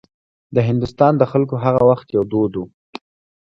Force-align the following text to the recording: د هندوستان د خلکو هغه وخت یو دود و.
د 0.55 0.57
هندوستان 0.67 1.13
د 1.17 1.23
خلکو 1.31 1.55
هغه 1.65 1.81
وخت 1.89 2.07
یو 2.15 2.23
دود 2.31 2.53
و. 2.57 2.61